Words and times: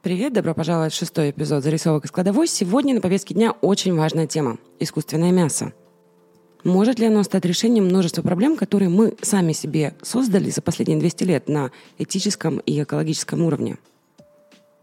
Привет, 0.00 0.32
добро 0.32 0.54
пожаловать 0.54 0.92
в 0.92 0.96
шестой 0.96 1.30
эпизод 1.30 1.64
«Зарисовок 1.64 2.04
из 2.04 2.12
кладовой». 2.12 2.46
Сегодня 2.46 2.94
на 2.94 3.00
повестке 3.00 3.34
дня 3.34 3.50
очень 3.60 3.96
важная 3.96 4.28
тема– 4.28 4.58
искусственное 4.78 5.32
мясо. 5.32 5.72
Может 6.62 7.00
ли 7.00 7.06
оно 7.06 7.24
стать 7.24 7.44
решением 7.44 7.86
множества 7.86 8.22
проблем, 8.22 8.56
которые 8.56 8.90
мы 8.90 9.16
сами 9.22 9.52
себе 9.52 9.96
создали 10.00 10.50
за 10.50 10.62
последние 10.62 11.00
200 11.00 11.24
лет 11.24 11.48
на 11.48 11.72
этическом 11.98 12.58
и 12.58 12.80
экологическом 12.80 13.42
уровне? 13.42 13.76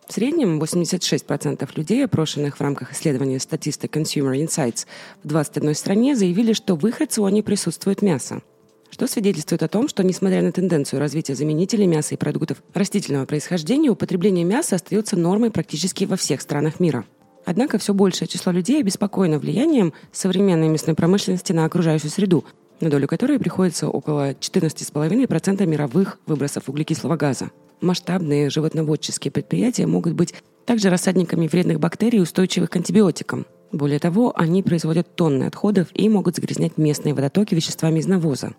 В 0.06 0.12
среднем 0.12 0.62
86% 0.62 1.70
людей, 1.76 2.04
опрошенных 2.04 2.58
в 2.58 2.62
рамках 2.62 2.92
исследования 2.92 3.40
статисты 3.40 3.88
Consumer 3.88 4.36
Insights 4.46 4.86
в 5.24 5.30
21 5.30 5.76
стране, 5.76 6.18
заявили, 6.18 6.52
что 6.52 6.76
в 6.76 6.86
их 6.86 7.00
рационе 7.00 7.42
присутствует 7.42 8.02
мясо– 8.02 8.42
что 8.90 9.08
свидетельствует 9.08 9.64
о 9.64 9.68
том, 9.68 9.88
что, 9.88 10.04
несмотря 10.04 10.42
на 10.42 10.52
тенденцию 10.52 11.00
развития 11.00 11.36
заменителей 11.36 11.86
мяса 11.86 12.16
и 12.16 12.18
продуктов 12.18 12.64
растительного 12.74 13.26
происхождения, 13.26 13.90
употребление 13.90 14.46
мяса 14.46 14.76
остается 14.76 15.18
нормой 15.18 15.52
практически 15.52 16.06
во 16.06 16.16
всех 16.16 16.42
странах 16.42 16.80
мира. 16.80 17.06
Однако 17.46 17.78
все 17.78 17.94
большее 17.94 18.28
число 18.28 18.52
людей 18.52 18.80
обеспокоено 18.80 19.38
влиянием 19.38 19.94
современной 20.12 20.68
мясной 20.68 20.96
промышленности 20.96 21.54
на 21.54 21.66
окружающую 21.66 22.10
среду, 22.10 22.44
на 22.80 22.90
долю 22.90 23.08
которой 23.08 23.40
приходится 23.40 23.88
около 23.88 24.32
14,5% 24.32 25.66
мировых 25.66 26.20
выбросов 26.26 26.68
углекислого 26.68 27.16
газа. 27.16 27.52
Масштабные 27.82 28.50
животноводческие 28.50 29.32
предприятия 29.32 29.86
могут 29.86 30.14
быть 30.14 30.34
также 30.66 30.90
рассадниками 30.90 31.48
вредных 31.48 31.80
бактерий, 31.80 32.22
устойчивых 32.22 32.70
к 32.70 32.76
антибиотикам. 32.76 33.46
Более 33.72 34.00
того, 34.00 34.34
они 34.36 34.64
производят 34.64 35.16
тонны 35.16 35.44
отходов 35.44 35.90
и 35.94 36.08
могут 36.10 36.36
загрязнять 36.36 36.78
местные 36.78 37.14
водотоки 37.14 37.54
веществами 37.54 38.00
из 38.00 38.08
навоза. 38.08 38.54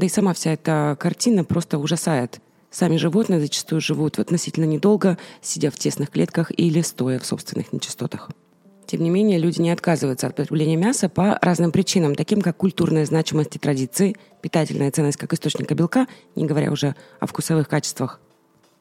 Да 0.00 0.06
и 0.06 0.08
сама 0.08 0.32
вся 0.32 0.54
эта 0.54 0.96
картина 0.98 1.44
просто 1.44 1.76
ужасает. 1.76 2.40
Сами 2.70 2.96
животные 2.96 3.38
зачастую 3.38 3.82
живут 3.82 4.18
относительно 4.18 4.64
недолго, 4.64 5.18
сидя 5.42 5.70
в 5.70 5.74
тесных 5.74 6.08
клетках 6.08 6.50
или 6.58 6.80
стоя 6.80 7.18
в 7.18 7.26
собственных 7.26 7.74
нечистотах. 7.74 8.30
Тем 8.86 9.02
не 9.02 9.10
менее, 9.10 9.38
люди 9.38 9.60
не 9.60 9.70
отказываются 9.70 10.26
от 10.26 10.36
потребления 10.36 10.76
мяса 10.76 11.10
по 11.10 11.38
разным 11.42 11.70
причинам, 11.70 12.14
таким 12.14 12.40
как 12.40 12.56
культурная 12.56 13.04
значимость 13.04 13.56
и 13.56 13.58
традиции, 13.58 14.16
питательная 14.40 14.90
ценность 14.90 15.18
как 15.18 15.34
источника 15.34 15.74
белка, 15.74 16.06
не 16.34 16.46
говоря 16.46 16.72
уже 16.72 16.96
о 17.20 17.26
вкусовых 17.26 17.68
качествах. 17.68 18.20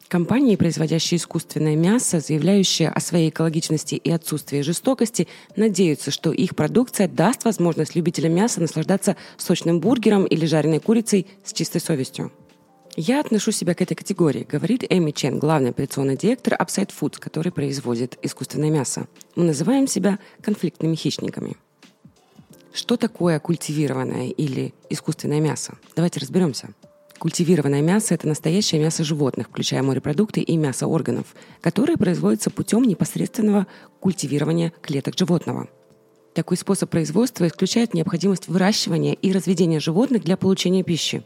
Компании, 0.09 0.55
производящие 0.55 1.19
искусственное 1.19 1.75
мясо, 1.75 2.19
заявляющие 2.19 2.89
о 2.89 2.99
своей 2.99 3.29
экологичности 3.29 3.93
и 3.93 4.09
отсутствии 4.09 4.61
жестокости, 4.61 5.27
надеются, 5.55 6.09
что 6.09 6.31
их 6.31 6.55
продукция 6.55 7.07
даст 7.07 7.45
возможность 7.45 7.93
любителям 7.93 8.33
мяса 8.33 8.59
наслаждаться 8.59 9.15
сочным 9.37 9.79
бургером 9.79 10.25
или 10.25 10.47
жареной 10.47 10.79
курицей 10.79 11.27
с 11.43 11.53
чистой 11.53 11.79
совестью. 11.79 12.31
Я 12.95 13.19
отношу 13.19 13.51
себя 13.51 13.75
к 13.75 13.83
этой 13.83 13.93
категории, 13.93 14.47
говорит 14.49 14.83
Эми 14.89 15.11
Чен, 15.11 15.37
главный 15.37 15.69
операционный 15.69 16.17
директор 16.17 16.55
Upside 16.55 16.89
Foods, 16.99 17.19
который 17.19 17.51
производит 17.51 18.17
искусственное 18.23 18.71
мясо. 18.71 19.05
Мы 19.35 19.43
называем 19.43 19.85
себя 19.85 20.17
конфликтными 20.41 20.95
хищниками. 20.95 21.55
Что 22.73 22.97
такое 22.97 23.39
культивированное 23.39 24.29
или 24.29 24.73
искусственное 24.89 25.39
мясо? 25.39 25.77
Давайте 25.95 26.19
разберемся. 26.19 26.69
Культивированное 27.19 27.81
мясо– 27.81 28.13
это 28.15 28.29
настоящее 28.29 28.79
мясо 28.81 29.03
животных, 29.03 29.47
включая 29.47 29.83
морепродукты 29.83 30.39
и 30.39 30.55
мясо 30.55 30.87
органов, 30.87 31.35
которое 31.59 31.97
производится 31.97 32.49
путем 32.49 32.83
непосредственного 32.83 33.67
культивирования 33.99 34.71
клеток 34.81 35.17
животного. 35.17 35.67
Такой 36.33 36.55
способ 36.55 36.89
производства 36.89 37.45
исключает 37.45 37.93
необходимость 37.93 38.47
выращивания 38.47 39.13
и 39.13 39.33
разведения 39.33 39.81
животных 39.81 40.23
для 40.23 40.37
получения 40.37 40.81
пищи. 40.81 41.23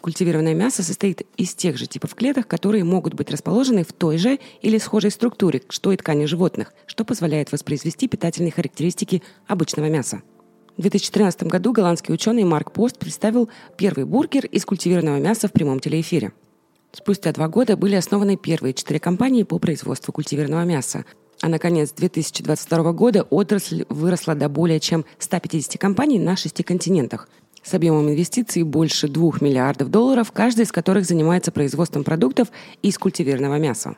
Культивированное 0.00 0.54
мясо 0.54 0.82
состоит 0.82 1.22
из 1.36 1.54
тех 1.54 1.76
же 1.76 1.86
типов 1.86 2.14
клеток, 2.14 2.46
которые 2.46 2.84
могут 2.84 3.12
быть 3.12 3.30
расположены 3.30 3.84
в 3.84 3.92
той 3.92 4.16
же 4.16 4.38
или 4.62 4.78
схожей 4.78 5.10
структуре, 5.10 5.60
что 5.68 5.92
и 5.92 5.96
ткани 5.98 6.24
животных, 6.24 6.72
что 6.86 7.04
позволяет 7.04 7.52
воспроизвести 7.52 8.08
питательные 8.08 8.52
характеристики 8.52 9.22
обычного 9.46 9.90
мяса. 9.90 10.22
В 10.76 10.82
2013 10.82 11.44
году 11.44 11.72
голландский 11.72 12.12
ученый 12.12 12.44
Марк 12.44 12.70
Пост 12.70 12.98
представил 12.98 13.48
первый 13.78 14.04
бургер 14.04 14.44
из 14.44 14.66
культивированного 14.66 15.18
мяса 15.18 15.48
в 15.48 15.52
прямом 15.52 15.80
телеэфире. 15.80 16.32
Спустя 16.92 17.32
два 17.32 17.48
года 17.48 17.78
были 17.78 17.94
основаны 17.94 18.36
первые 18.36 18.74
четыре 18.74 19.00
компании 19.00 19.42
по 19.42 19.58
производству 19.58 20.12
культивированного 20.12 20.64
мяса, 20.64 21.06
а 21.40 21.48
на 21.48 21.58
конец 21.58 21.92
2022 21.92 22.92
года 22.92 23.22
отрасль 23.22 23.86
выросла 23.88 24.34
до 24.34 24.50
более 24.50 24.78
чем 24.78 25.06
150 25.18 25.80
компаний 25.80 26.18
на 26.18 26.36
шести 26.36 26.62
континентах 26.62 27.30
с 27.62 27.72
объемом 27.72 28.10
инвестиций 28.10 28.62
больше 28.62 29.08
2 29.08 29.38
миллиардов 29.40 29.90
долларов, 29.90 30.30
каждая 30.30 30.66
из 30.66 30.72
которых 30.72 31.06
занимается 31.06 31.52
производством 31.52 32.04
продуктов 32.04 32.48
из 32.82 32.98
культивированного 32.98 33.58
мяса. 33.58 33.96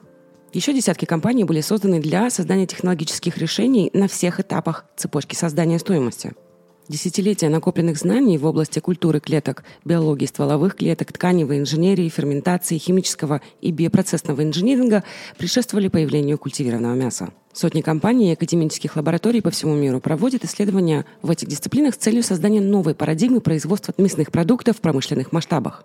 Еще 0.52 0.72
десятки 0.72 1.06
компаний 1.06 1.42
были 1.42 1.60
созданы 1.60 2.00
для 2.00 2.30
создания 2.30 2.66
технологических 2.66 3.36
решений 3.36 3.90
на 3.92 4.06
всех 4.06 4.38
этапах 4.38 4.86
цепочки 4.96 5.34
создания 5.34 5.80
стоимости– 5.80 6.34
Десятилетия 6.88 7.50
накопленных 7.50 7.98
знаний 7.98 8.38
в 8.38 8.46
области 8.46 8.78
культуры 8.78 9.20
клеток, 9.20 9.62
биологии 9.84 10.24
стволовых 10.24 10.74
клеток, 10.74 11.12
тканевой 11.12 11.58
инженерии, 11.58 12.08
ферментации, 12.08 12.78
химического 12.78 13.42
и 13.60 13.72
биопроцессного 13.72 14.42
инжиниринга 14.42 15.04
предшествовали 15.36 15.88
появлению 15.88 16.38
культивированного 16.38 16.94
мяса. 16.94 17.28
Сотни 17.52 17.82
компаний 17.82 18.30
и 18.30 18.32
академических 18.32 18.96
лабораторий 18.96 19.42
по 19.42 19.50
всему 19.50 19.74
миру 19.74 20.00
проводят 20.00 20.44
исследования 20.44 21.04
в 21.20 21.30
этих 21.30 21.48
дисциплинах 21.48 21.94
с 21.94 21.98
целью 21.98 22.22
создания 22.22 22.62
новой 22.62 22.94
парадигмы 22.94 23.42
производства 23.42 23.92
мясных 23.98 24.32
продуктов 24.32 24.78
в 24.78 24.80
промышленных 24.80 25.30
масштабах. 25.30 25.84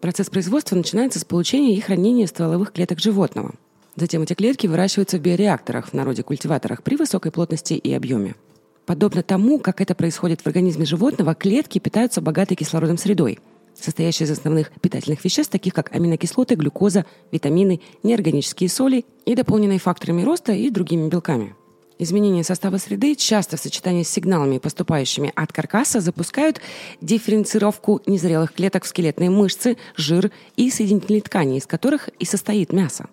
Процесс 0.00 0.28
производства 0.28 0.74
начинается 0.74 1.20
с 1.20 1.24
получения 1.24 1.76
и 1.76 1.80
хранения 1.80 2.26
стволовых 2.26 2.72
клеток 2.72 2.98
животного. 2.98 3.54
Затем 3.94 4.22
эти 4.22 4.34
клетки 4.34 4.66
выращиваются 4.66 5.18
в 5.18 5.20
биореакторах, 5.20 5.90
в 5.90 5.92
народе 5.92 6.24
культиваторах, 6.24 6.82
при 6.82 6.96
высокой 6.96 7.30
плотности 7.30 7.74
и 7.74 7.92
объеме. 7.92 8.34
Подобно 8.86 9.22
тому, 9.22 9.58
как 9.58 9.80
это 9.80 9.94
происходит 9.94 10.40
в 10.40 10.46
организме 10.46 10.84
животного, 10.84 11.34
клетки 11.34 11.78
питаются 11.78 12.20
богатой 12.20 12.56
кислородом 12.56 12.98
средой, 12.98 13.38
состоящей 13.74 14.24
из 14.24 14.30
основных 14.30 14.72
питательных 14.80 15.24
веществ, 15.24 15.52
таких 15.52 15.72
как 15.72 15.94
аминокислоты, 15.94 16.56
глюкоза, 16.56 17.06
витамины, 17.30 17.80
неорганические 18.02 18.68
соли 18.68 19.04
и 19.24 19.34
дополненные 19.34 19.78
факторами 19.78 20.22
роста 20.22 20.52
и 20.52 20.68
другими 20.70 21.08
белками. 21.08 21.54
Изменение 21.98 22.42
состава 22.42 22.78
среды 22.78 23.14
часто 23.14 23.56
в 23.56 23.60
сочетании 23.60 24.02
с 24.02 24.08
сигналами, 24.08 24.58
поступающими 24.58 25.30
от 25.36 25.52
каркаса, 25.52 26.00
запускают 26.00 26.60
дифференцировку 27.00 28.00
незрелых 28.06 28.52
клеток 28.52 28.82
в 28.82 28.88
скелетные 28.88 29.30
мышцы, 29.30 29.76
жир 29.96 30.32
и 30.56 30.68
соединительные 30.70 31.22
ткани, 31.22 31.58
из 31.58 31.66
которых 31.66 32.08
и 32.18 32.24
состоит 32.24 32.72
мясо. 32.72 33.08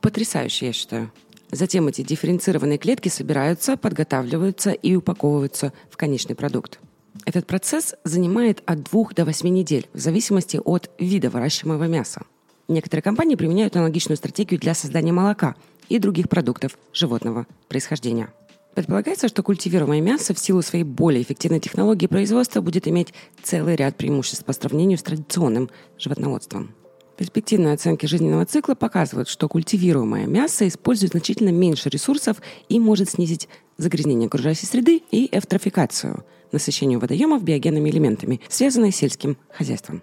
Потрясающе, 0.00 0.66
я 0.66 0.72
считаю. 0.72 1.12
Затем 1.52 1.86
эти 1.86 2.00
дифференцированные 2.00 2.78
клетки 2.78 3.10
собираются, 3.10 3.76
подготавливаются 3.76 4.70
и 4.70 4.96
упаковываются 4.96 5.74
в 5.90 5.98
конечный 5.98 6.34
продукт. 6.34 6.80
Этот 7.26 7.46
процесс 7.46 7.94
занимает 8.04 8.62
от 8.64 8.82
2 8.84 9.10
до 9.14 9.26
8 9.26 9.48
недель 9.48 9.86
в 9.92 9.98
зависимости 9.98 10.58
от 10.64 10.90
вида 10.98 11.28
выращиваемого 11.28 11.84
мяса. 11.84 12.22
Некоторые 12.68 13.02
компании 13.02 13.34
применяют 13.34 13.76
аналогичную 13.76 14.16
стратегию 14.16 14.58
для 14.58 14.72
создания 14.72 15.12
молока 15.12 15.54
и 15.90 15.98
других 15.98 16.30
продуктов 16.30 16.78
животного 16.94 17.46
происхождения. 17.68 18.32
Предполагается, 18.74 19.28
что 19.28 19.42
культивируемое 19.42 20.00
мясо 20.00 20.32
в 20.32 20.38
силу 20.38 20.62
своей 20.62 20.84
более 20.84 21.22
эффективной 21.22 21.60
технологии 21.60 22.06
производства 22.06 22.62
будет 22.62 22.88
иметь 22.88 23.12
целый 23.42 23.76
ряд 23.76 23.98
преимуществ 23.98 24.46
по 24.46 24.54
сравнению 24.54 24.96
с 24.96 25.02
традиционным 25.02 25.68
животноводством. 25.98 26.74
Перспективные 27.16 27.74
оценки 27.74 28.06
жизненного 28.06 28.46
цикла 28.46 28.74
показывают, 28.74 29.28
что 29.28 29.48
культивируемое 29.48 30.26
мясо 30.26 30.66
использует 30.66 31.12
значительно 31.12 31.50
меньше 31.50 31.88
ресурсов 31.88 32.38
и 32.68 32.80
может 32.80 33.10
снизить 33.10 33.48
загрязнение 33.76 34.26
окружающей 34.26 34.66
среды 34.66 35.02
и 35.10 35.28
эвтрофикацию, 35.30 36.24
насыщение 36.52 36.98
водоемов 36.98 37.42
биогенными 37.42 37.90
элементами, 37.90 38.40
связанные 38.48 38.92
с 38.92 38.96
сельским 38.96 39.36
хозяйством. 39.50 40.02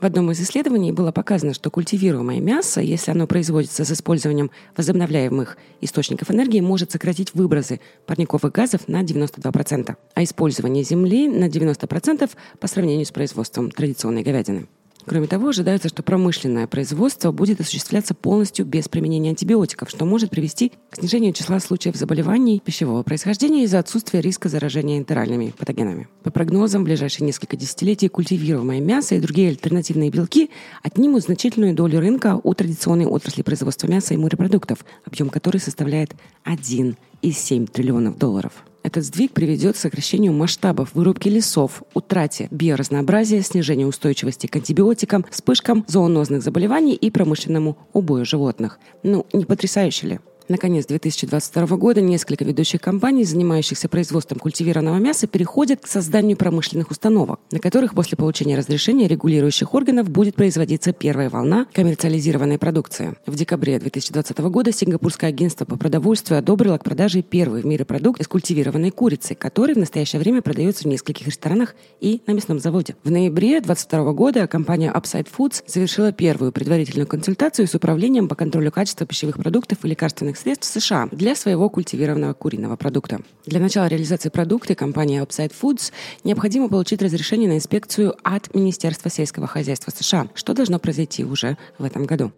В 0.00 0.06
одном 0.06 0.30
из 0.30 0.40
исследований 0.40 0.92
было 0.92 1.12
показано, 1.12 1.54
что 1.54 1.70
культивируемое 1.70 2.40
мясо, 2.40 2.80
если 2.80 3.10
оно 3.10 3.26
производится 3.26 3.84
с 3.84 3.90
использованием 3.90 4.50
возобновляемых 4.76 5.56
источников 5.80 6.30
энергии, 6.30 6.60
может 6.60 6.92
сократить 6.92 7.34
выбросы 7.34 7.80
парниковых 8.06 8.52
газов 8.52 8.86
на 8.86 9.02
92%, 9.02 9.96
а 10.14 10.22
использование 10.22 10.84
земли 10.84 11.26
на 11.28 11.48
90% 11.48 12.30
по 12.60 12.66
сравнению 12.66 13.06
с 13.06 13.12
производством 13.12 13.70
традиционной 13.70 14.22
говядины. 14.22 14.66
Кроме 15.06 15.26
того, 15.26 15.48
ожидается, 15.48 15.88
что 15.88 16.02
промышленное 16.02 16.66
производство 16.66 17.30
будет 17.30 17.60
осуществляться 17.60 18.14
полностью 18.14 18.64
без 18.64 18.88
применения 18.88 19.30
антибиотиков, 19.30 19.90
что 19.90 20.04
может 20.06 20.30
привести 20.30 20.72
к 20.90 20.96
снижению 20.96 21.32
числа 21.32 21.60
случаев 21.60 21.96
заболеваний 21.96 22.60
пищевого 22.64 23.02
происхождения 23.02 23.64
из-за 23.64 23.80
отсутствия 23.80 24.20
риска 24.20 24.48
заражения 24.48 24.98
энтеральными 24.98 25.52
патогенами. 25.56 26.08
По 26.22 26.30
прогнозам, 26.30 26.82
в 26.82 26.84
ближайшие 26.86 27.26
несколько 27.26 27.56
десятилетий 27.56 28.08
культивируемое 28.08 28.80
мясо 28.80 29.14
и 29.14 29.20
другие 29.20 29.50
альтернативные 29.50 30.10
белки 30.10 30.50
отнимут 30.82 31.24
значительную 31.24 31.74
долю 31.74 32.00
рынка 32.00 32.40
у 32.42 32.54
традиционной 32.54 33.06
отрасли 33.06 33.42
производства 33.42 33.86
мяса 33.86 34.14
и 34.14 34.16
морепродуктов, 34.16 34.84
объем 35.04 35.28
которой 35.28 35.58
составляет 35.58 36.14
1,7 36.46 37.70
триллионов 37.70 38.18
долларов. 38.18 38.64
Этот 38.84 39.02
сдвиг 39.02 39.32
приведет 39.32 39.76
к 39.76 39.78
сокращению 39.78 40.34
масштабов 40.34 40.90
вырубки 40.92 41.30
лесов, 41.30 41.82
утрате 41.94 42.48
биоразнообразия, 42.50 43.40
снижению 43.40 43.88
устойчивости 43.88 44.46
к 44.46 44.54
антибиотикам, 44.56 45.24
вспышкам 45.30 45.86
зоонозных 45.88 46.42
заболеваний 46.42 46.94
и 46.94 47.10
промышленному 47.10 47.78
убою 47.94 48.26
животных. 48.26 48.78
Ну, 49.02 49.24
не 49.32 49.46
потрясающе 49.46 50.06
ли? 50.06 50.20
Наконец 50.46 50.84
2022 50.84 51.76
года 51.78 52.02
несколько 52.02 52.44
ведущих 52.44 52.82
компаний, 52.82 53.24
занимающихся 53.24 53.88
производством 53.88 54.38
культивированного 54.38 54.98
мяса, 54.98 55.26
переходят 55.26 55.80
к 55.80 55.86
созданию 55.86 56.36
промышленных 56.36 56.90
установок, 56.90 57.40
на 57.50 57.60
которых 57.60 57.94
после 57.94 58.18
получения 58.18 58.58
разрешения 58.58 59.08
регулирующих 59.08 59.72
органов 59.72 60.10
будет 60.10 60.34
производиться 60.34 60.92
первая 60.92 61.30
волна 61.30 61.66
коммерциализированной 61.72 62.58
продукции. 62.58 63.14
В 63.24 63.34
декабре 63.36 63.78
2020 63.78 64.38
года 64.38 64.70
Сингапурское 64.70 65.30
агентство 65.30 65.64
по 65.64 65.76
продовольствию 65.76 66.38
одобрило 66.38 66.76
к 66.76 66.84
продаже 66.84 67.22
первый 67.22 67.62
в 67.62 67.64
мире 67.66 67.86
продукт 67.86 68.20
из 68.20 68.28
культивированной 68.28 68.90
курицы, 68.90 69.34
который 69.34 69.74
в 69.74 69.78
настоящее 69.78 70.20
время 70.20 70.42
продается 70.42 70.84
в 70.84 70.88
нескольких 70.88 71.26
ресторанах 71.26 71.74
и 72.00 72.20
на 72.26 72.32
мясном 72.32 72.58
заводе. 72.58 72.96
В 73.02 73.10
ноябре 73.10 73.62
2022 73.62 74.12
года 74.12 74.46
компания 74.46 74.92
Upside 74.94 75.28
Foods 75.34 75.62
завершила 75.66 76.12
первую 76.12 76.52
предварительную 76.52 77.06
консультацию 77.06 77.66
с 77.66 77.74
управлением 77.74 78.28
по 78.28 78.34
контролю 78.34 78.70
качества 78.70 79.06
пищевых 79.06 79.38
продуктов 79.38 79.78
и 79.82 79.88
лекарственных 79.88 80.33
лекарственных 80.34 80.38
средств 80.38 80.72
США 80.72 81.08
для 81.10 81.34
своего 81.34 81.68
культивированного 81.68 82.34
куриного 82.34 82.76
продукта. 82.76 83.20
Для 83.46 83.60
начала 83.60 83.86
реализации 83.86 84.28
продукта 84.28 84.74
компании 84.74 85.22
Upside 85.22 85.52
Foods 85.60 85.92
необходимо 86.24 86.68
получить 86.68 87.02
разрешение 87.02 87.48
на 87.48 87.56
инспекцию 87.56 88.14
от 88.22 88.54
Министерства 88.54 89.10
сельского 89.10 89.46
хозяйства 89.46 89.90
США, 89.90 90.28
что 90.34 90.54
должно 90.54 90.78
произойти 90.78 91.24
уже 91.24 91.56
в 91.78 91.84
этом 91.84 92.04
году. 92.04 92.32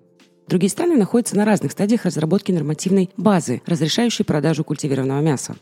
Другие 0.48 0.70
страны 0.70 0.96
находятся 0.96 1.36
на 1.36 1.44
разных 1.44 1.72
стадиях 1.72 2.04
разработки 2.04 2.52
нормативной 2.52 3.10
базы, 3.16 3.62
разрешающей 3.66 4.24
продажу 4.24 4.62
культивированного 4.62 5.20
мяса. 5.20 5.56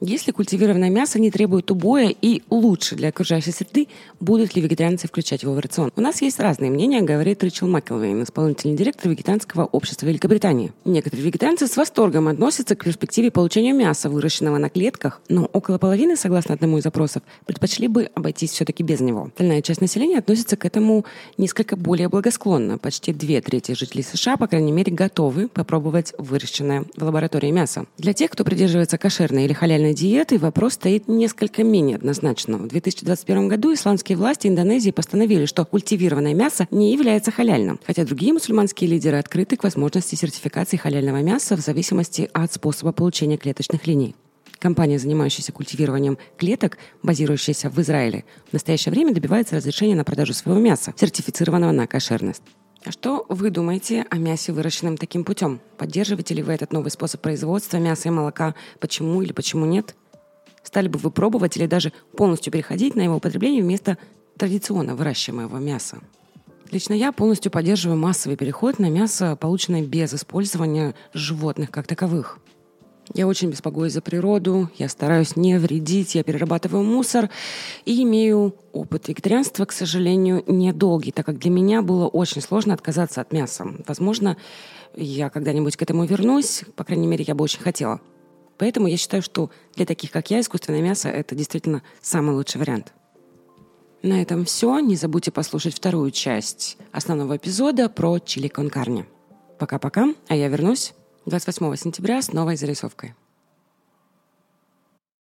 Если 0.00 0.30
культивированное 0.30 0.90
мясо 0.90 1.18
не 1.18 1.30
требует 1.30 1.70
убоя 1.70 2.14
и 2.20 2.42
лучше 2.50 2.96
для 2.96 3.08
окружающей 3.08 3.52
среды, 3.52 3.88
будут 4.20 4.54
ли 4.54 4.60
вегетарианцы 4.60 5.08
включать 5.08 5.42
его 5.42 5.54
в 5.54 5.58
рацион? 5.58 5.90
У 5.96 6.02
нас 6.02 6.20
есть 6.20 6.38
разные 6.38 6.70
мнения, 6.70 7.00
говорит 7.00 7.42
Рэйчел 7.42 7.66
Маккелвейн, 7.66 8.22
исполнительный 8.22 8.76
директор 8.76 9.10
вегетарианского 9.10 9.64
общества 9.64 10.04
Великобритании. 10.04 10.72
Некоторые 10.84 11.24
вегетарианцы 11.24 11.66
с 11.66 11.78
восторгом 11.78 12.28
относятся 12.28 12.76
к 12.76 12.84
перспективе 12.84 13.30
получения 13.30 13.72
мяса, 13.72 14.10
выращенного 14.10 14.58
на 14.58 14.68
клетках, 14.68 15.22
но 15.30 15.46
около 15.46 15.78
половины, 15.78 16.16
согласно 16.16 16.52
одному 16.52 16.76
из 16.76 16.82
запросов, 16.82 17.22
предпочли 17.46 17.88
бы 17.88 18.10
обойтись 18.14 18.50
все-таки 18.50 18.82
без 18.82 19.00
него. 19.00 19.28
Остальная 19.28 19.62
часть 19.62 19.80
населения 19.80 20.18
относится 20.18 20.58
к 20.58 20.66
этому 20.66 21.06
несколько 21.38 21.74
более 21.74 22.10
благосклонно. 22.10 22.76
Почти 22.76 23.14
две 23.14 23.40
трети 23.40 23.72
жителей 23.72 24.02
США, 24.02 24.36
по 24.36 24.46
крайней 24.46 24.72
мере, 24.72 24.92
готовы 24.92 25.48
попробовать 25.48 26.12
выращенное 26.18 26.84
в 26.96 27.02
лаборатории 27.02 27.50
мясо. 27.50 27.86
Для 27.96 28.12
тех, 28.12 28.30
кто 28.30 28.44
придерживается 28.44 28.98
кошерной 28.98 29.46
или 29.46 29.54
халяльной 29.54 29.85
правильной 29.86 29.94
диетой 29.94 30.38
вопрос 30.38 30.72
стоит 30.74 31.06
несколько 31.06 31.62
менее 31.62 31.96
однозначно. 31.96 32.58
В 32.58 32.66
2021 32.66 33.46
году 33.46 33.72
исламские 33.72 34.18
власти 34.18 34.48
Индонезии 34.48 34.90
постановили, 34.90 35.46
что 35.46 35.64
культивированное 35.64 36.34
мясо 36.34 36.66
не 36.72 36.92
является 36.92 37.30
халяльным, 37.30 37.78
хотя 37.86 38.04
другие 38.04 38.32
мусульманские 38.32 38.90
лидеры 38.90 39.18
открыты 39.18 39.56
к 39.56 39.62
возможности 39.62 40.16
сертификации 40.16 40.76
халяльного 40.76 41.22
мяса 41.22 41.56
в 41.56 41.60
зависимости 41.60 42.28
от 42.32 42.52
способа 42.52 42.90
получения 42.90 43.36
клеточных 43.36 43.86
линий. 43.86 44.16
Компания, 44.58 44.98
занимающаяся 44.98 45.52
культивированием 45.52 46.18
клеток, 46.36 46.78
базирующаяся 47.04 47.70
в 47.70 47.80
Израиле, 47.80 48.24
в 48.50 48.54
настоящее 48.54 48.92
время 48.92 49.14
добивается 49.14 49.54
разрешения 49.54 49.94
на 49.94 50.02
продажу 50.02 50.34
своего 50.34 50.60
мяса, 50.60 50.94
сертифицированного 50.96 51.70
на 51.70 51.86
кошерность. 51.86 52.42
А 52.86 52.92
что 52.92 53.26
вы 53.28 53.50
думаете 53.50 54.06
о 54.10 54.16
мясе, 54.16 54.52
выращенном 54.52 54.96
таким 54.96 55.24
путем? 55.24 55.60
Поддерживаете 55.76 56.34
ли 56.34 56.42
вы 56.44 56.52
этот 56.52 56.72
новый 56.72 56.92
способ 56.92 57.20
производства 57.20 57.78
мяса 57.78 58.06
и 58.06 58.12
молока? 58.12 58.54
Почему 58.78 59.22
или 59.22 59.32
почему 59.32 59.66
нет? 59.66 59.96
Стали 60.62 60.86
бы 60.86 61.00
вы 61.00 61.10
пробовать 61.10 61.56
или 61.56 61.66
даже 61.66 61.92
полностью 62.16 62.52
переходить 62.52 62.94
на 62.94 63.00
его 63.00 63.16
употребление 63.16 63.64
вместо 63.64 63.98
традиционно 64.36 64.94
выращиваемого 64.94 65.58
мяса? 65.58 65.98
Лично 66.70 66.94
я 66.94 67.10
полностью 67.10 67.50
поддерживаю 67.50 67.98
массовый 67.98 68.36
переход 68.36 68.78
на 68.78 68.88
мясо, 68.88 69.34
полученное 69.34 69.82
без 69.82 70.14
использования 70.14 70.94
животных 71.12 71.72
как 71.72 71.88
таковых. 71.88 72.38
Я 73.14 73.26
очень 73.26 73.50
беспокоюсь 73.50 73.92
за 73.92 74.00
природу, 74.00 74.68
я 74.76 74.88
стараюсь 74.88 75.36
не 75.36 75.58
вредить, 75.58 76.14
я 76.14 76.24
перерабатываю 76.24 76.82
мусор 76.82 77.30
и 77.84 78.02
имею 78.02 78.56
опыт 78.72 79.08
вегетарианства, 79.08 79.64
к 79.64 79.72
сожалению, 79.72 80.42
недолгий, 80.46 81.12
так 81.12 81.24
как 81.24 81.38
для 81.38 81.50
меня 81.50 81.82
было 81.82 82.08
очень 82.08 82.42
сложно 82.42 82.74
отказаться 82.74 83.20
от 83.20 83.32
мяса. 83.32 83.66
Возможно, 83.86 84.36
я 84.96 85.30
когда-нибудь 85.30 85.76
к 85.76 85.82
этому 85.82 86.04
вернусь, 86.04 86.62
по 86.74 86.84
крайней 86.84 87.06
мере, 87.06 87.24
я 87.26 87.34
бы 87.34 87.44
очень 87.44 87.60
хотела. 87.60 88.00
Поэтому 88.58 88.88
я 88.88 88.96
считаю, 88.96 89.22
что 89.22 89.50
для 89.74 89.86
таких, 89.86 90.10
как 90.10 90.30
я, 90.30 90.40
искусственное 90.40 90.82
мясо– 90.82 91.08
это 91.10 91.34
действительно 91.34 91.82
самый 92.00 92.34
лучший 92.34 92.58
вариант. 92.58 92.92
На 94.02 94.22
этом 94.22 94.44
все. 94.44 94.78
Не 94.78 94.96
забудьте 94.96 95.30
послушать 95.30 95.74
вторую 95.74 96.10
часть 96.10 96.78
основного 96.92 97.36
эпизода 97.36 97.88
про 97.88 98.18
чили 98.18 98.48
кон 98.48 98.70
карне. 98.70 99.06
Пока-пока, 99.58 100.08
а 100.28 100.36
я 100.36 100.48
вернусь 100.48 100.94
28 101.26 101.74
сентября 101.74 102.22
с 102.22 102.32
новой 102.32 102.56
зарисовкой. 102.56 103.14